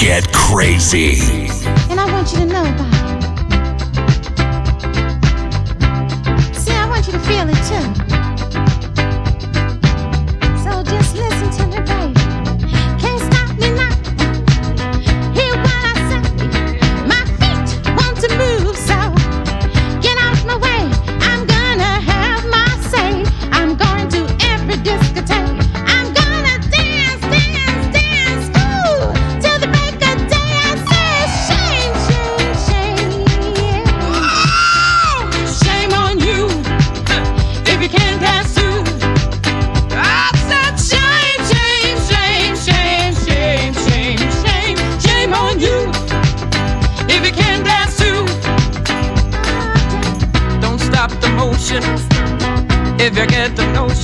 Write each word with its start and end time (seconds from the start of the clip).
get 0.00 0.32
crazy. 0.32 1.20
And 1.90 2.00
I 2.00 2.10
want 2.10 2.32
you 2.32 2.38
to 2.38 2.46
know 2.46 2.62
about 2.62 2.88
it. 6.48 6.56
See, 6.56 6.72
I 6.72 6.88
want 6.88 7.06
you 7.06 7.12
to 7.12 7.18
feel 7.20 7.46
it 7.46 7.62
too. 7.68 8.19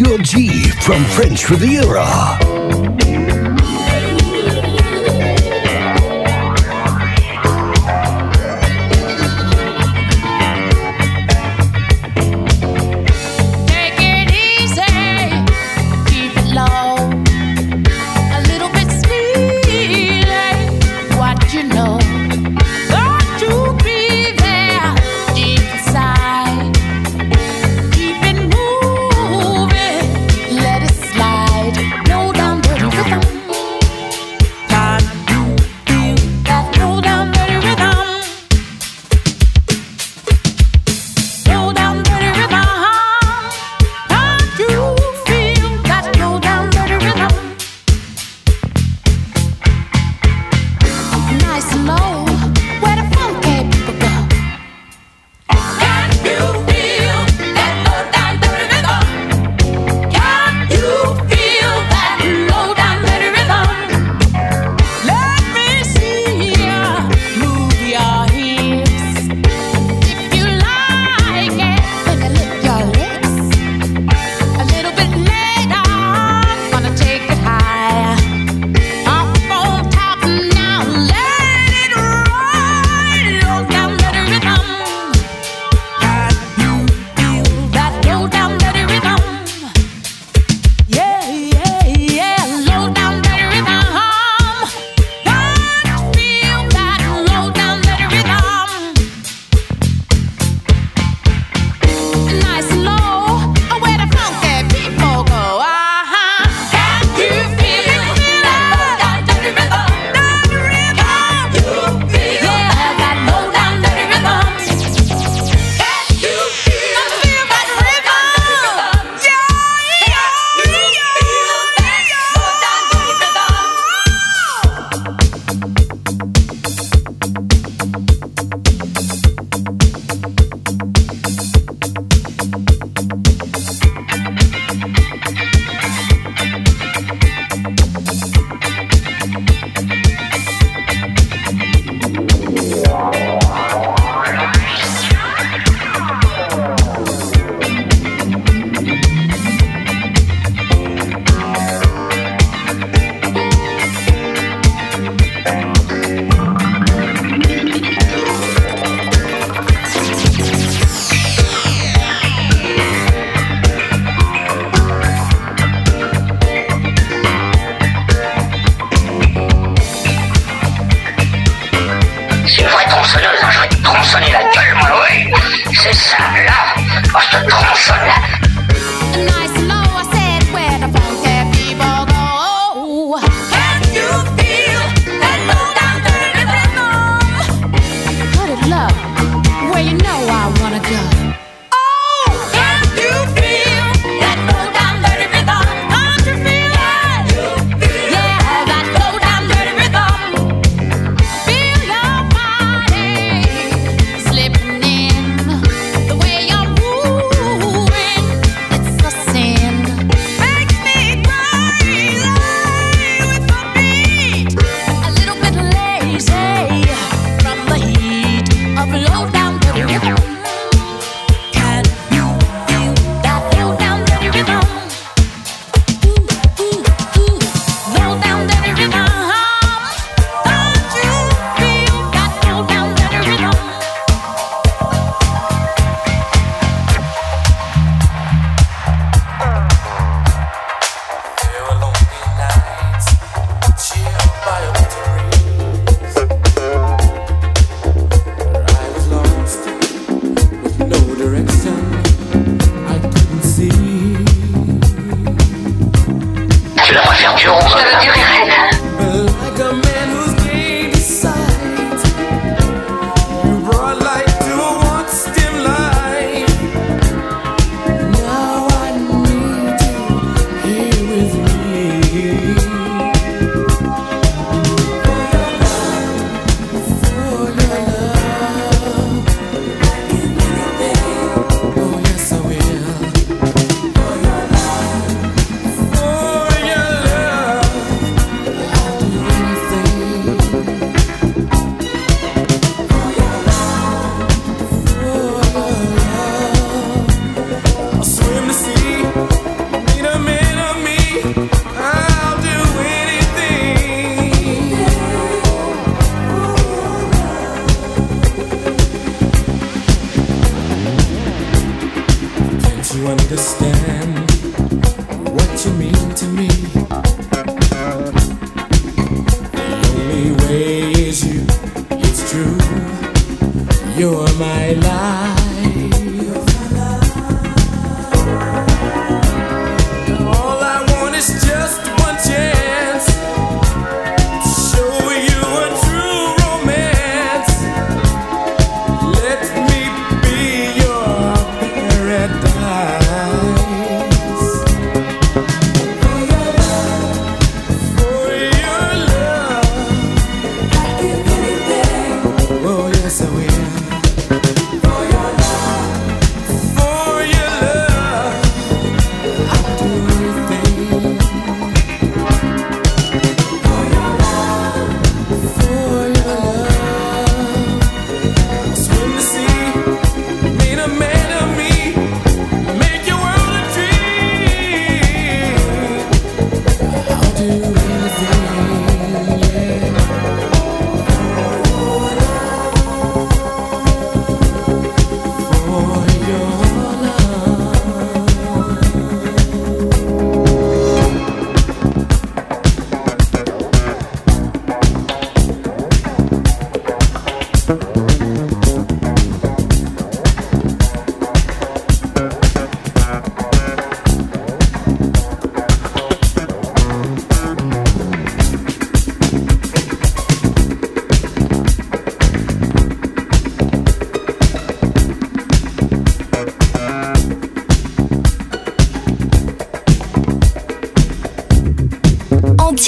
your 0.00 0.18
G 0.18 0.70
from 0.70 1.04
French 1.04 1.50
Riviera. 1.50 2.59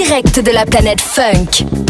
Direct 0.04 0.40
de 0.40 0.50
la 0.50 0.64
planète 0.64 1.00
Funk. 1.00 1.81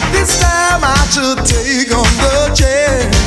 like 0.00 0.12
this 0.12 0.38
time 0.40 0.82
I 0.84 0.94
should 1.10 1.44
take 1.44 1.92
on 1.94 2.04
the 2.22 2.54
chance. 2.54 3.17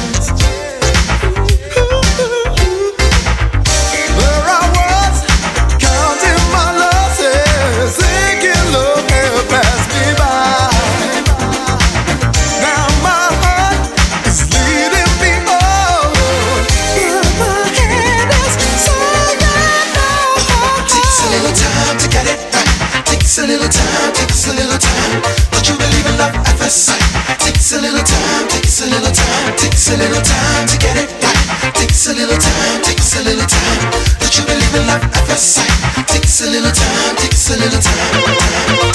takes 29.57 29.89
a 29.89 29.97
little 29.97 30.21
time 30.21 30.67
to 30.67 30.77
get 30.77 30.95
it 30.97 31.09
right. 31.23 31.75
Takes 31.75 32.07
a 32.07 32.13
little 32.13 32.37
time, 32.37 32.81
takes 32.83 33.15
a 33.19 33.23
little 33.23 33.47
time 33.47 34.11
you 34.41 34.47
believe 34.47 34.75
in 34.75 34.87
love 34.87 35.03
at 35.03 35.27
first 35.27 35.55
sight. 35.55 36.07
Takes 36.07 36.41
a 36.41 36.49
little 36.49 36.71
time, 36.71 37.15
takes 37.17 37.49
a 37.49 37.57
little 37.57 37.79
time. 37.79 38.90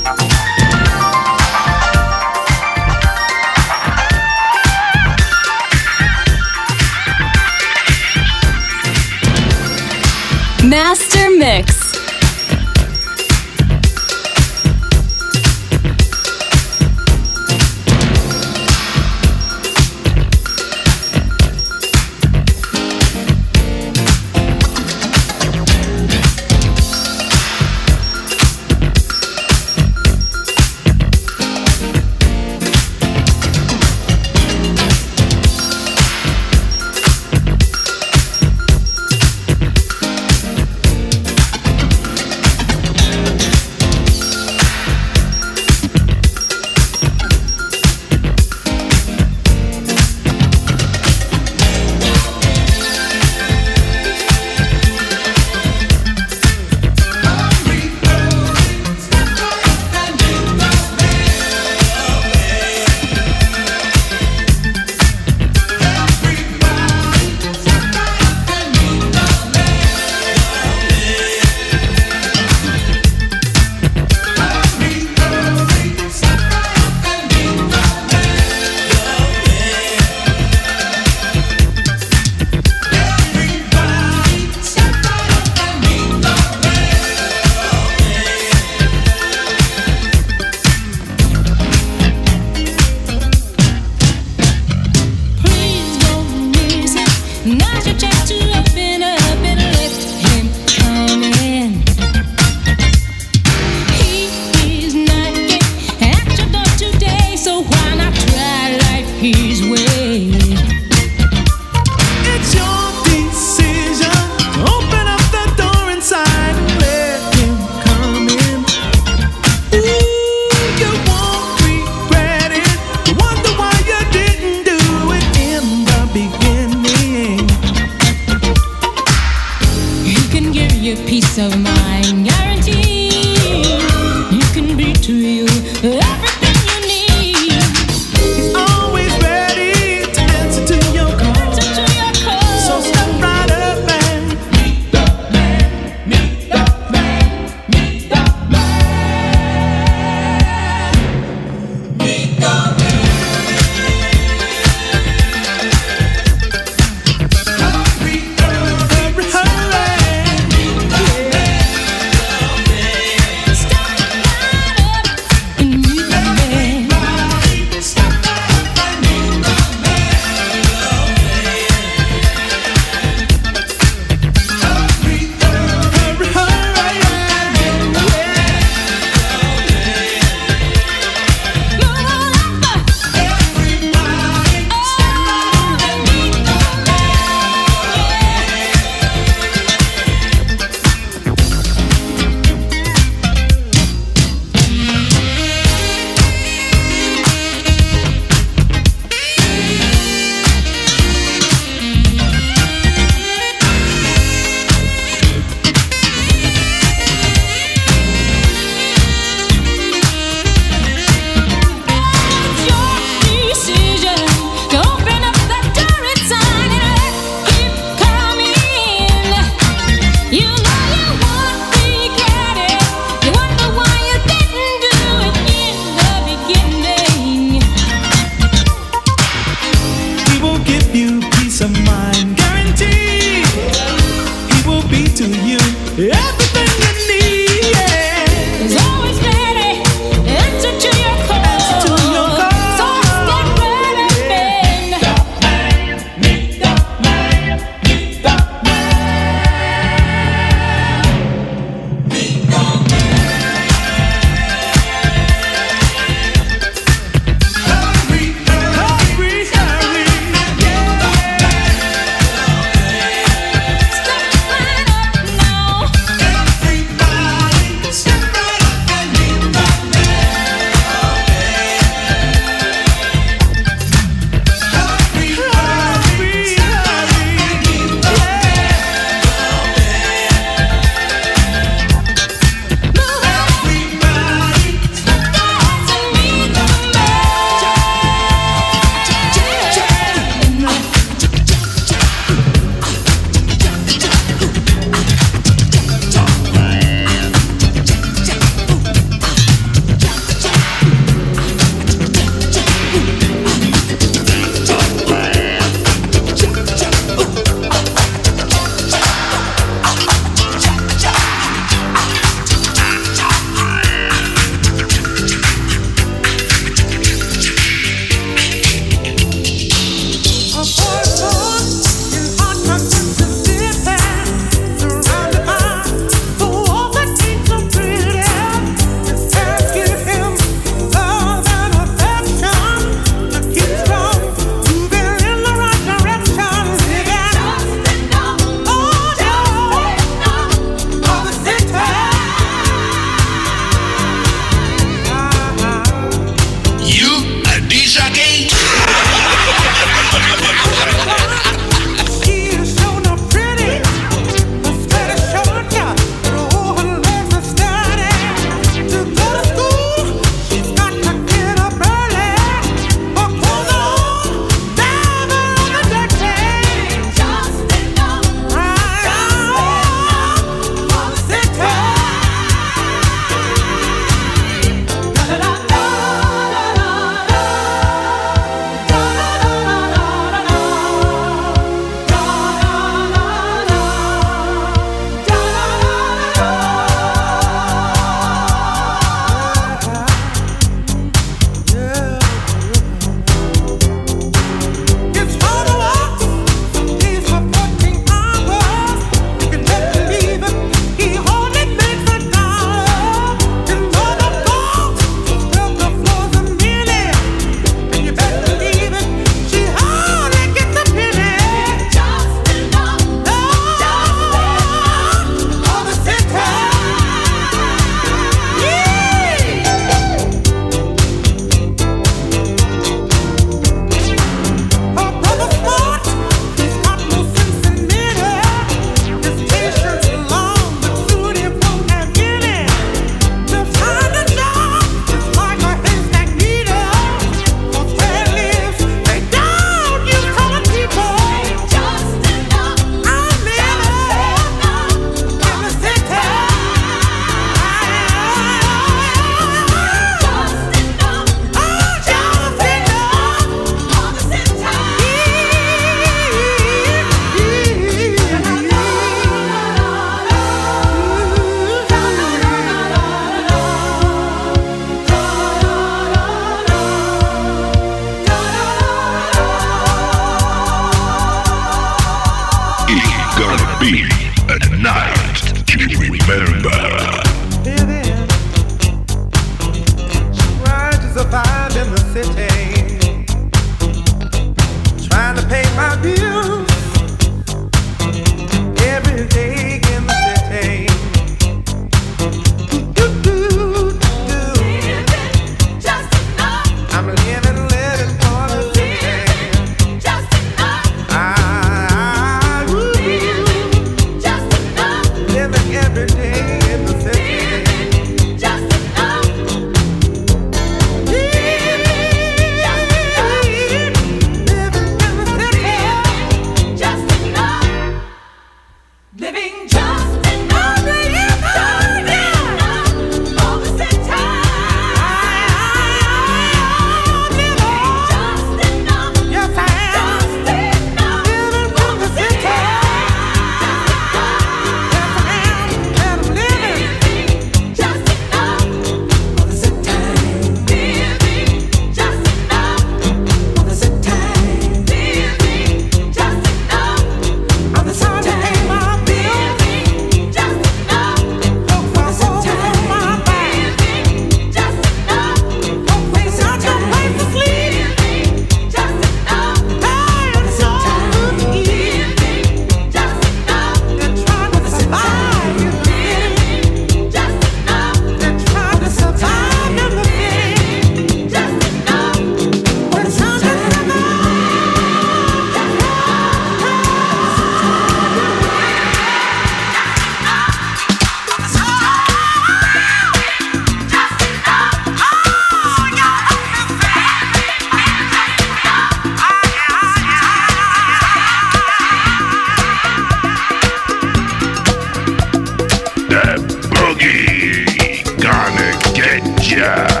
Think 599.61 600.00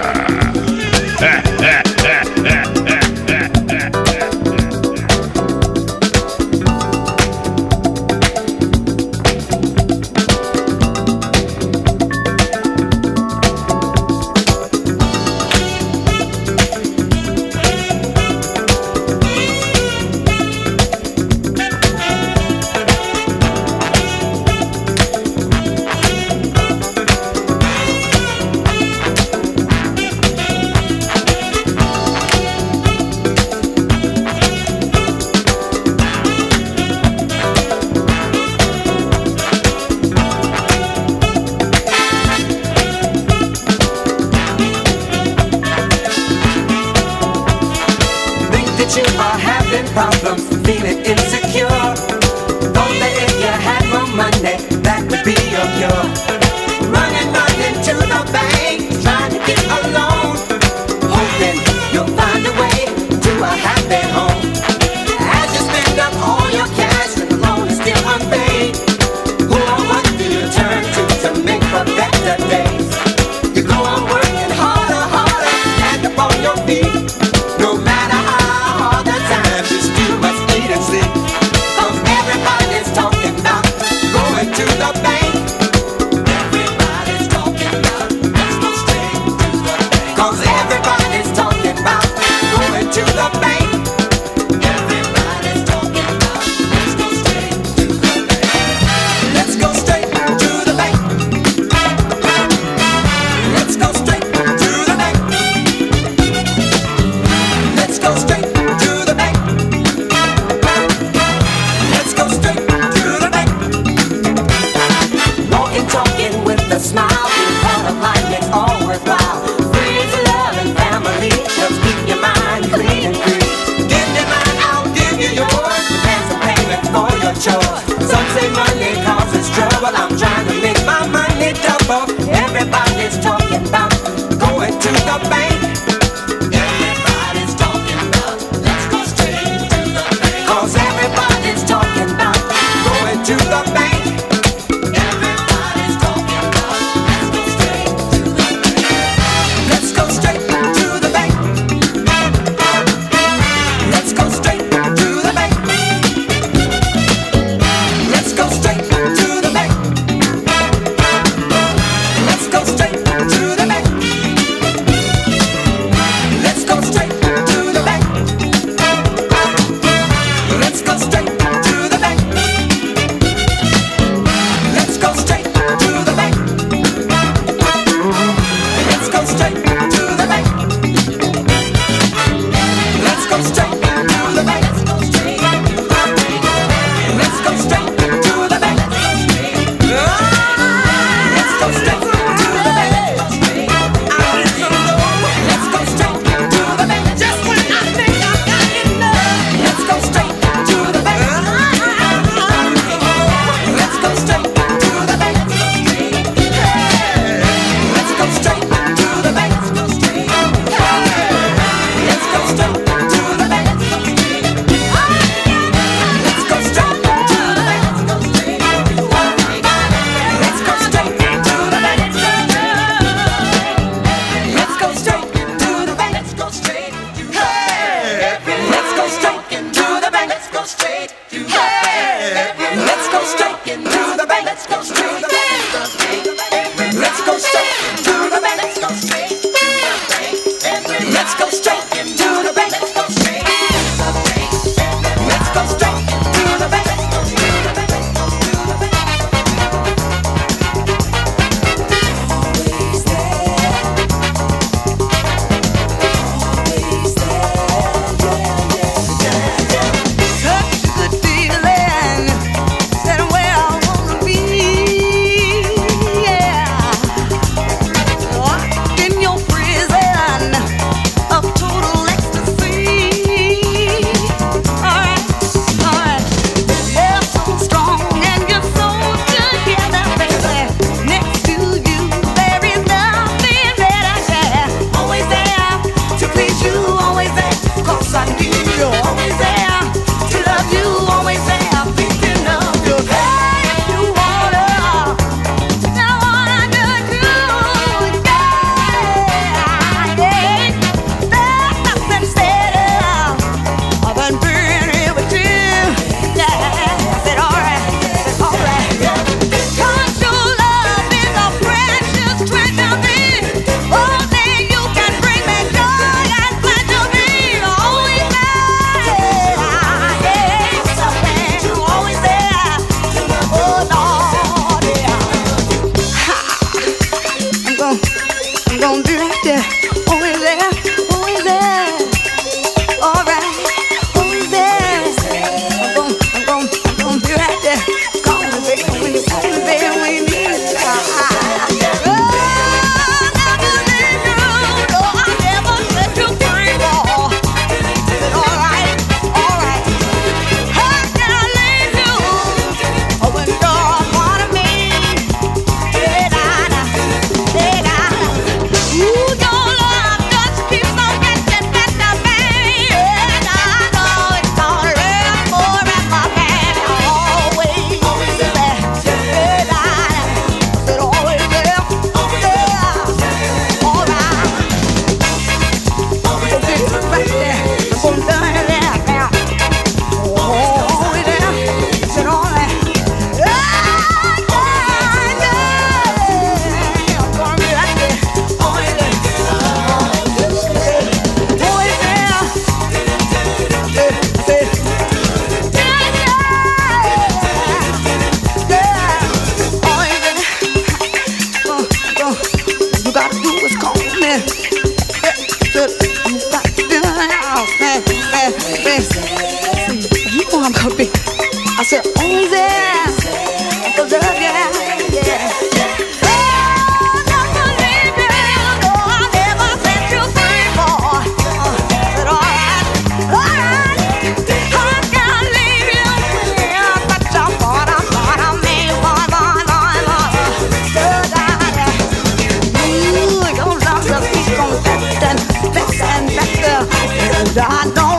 I 437.57 437.83
know 437.93 438.10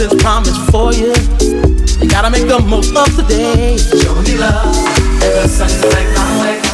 nothing's 0.00 0.22
promise 0.22 0.70
for 0.70 0.92
you. 0.92 1.12
You 2.00 2.08
gotta 2.08 2.30
make 2.30 2.48
the 2.48 2.58
most 2.58 2.96
of 2.96 3.14
today. 3.16 3.76
Show 3.76 4.14
me 4.22 4.38
love, 4.38 4.74
the 5.20 5.46
sun 5.48 5.68
is 5.68 5.84
like 5.84 6.16
my 6.16 6.40
way. 6.42 6.69